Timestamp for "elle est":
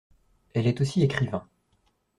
0.55-0.81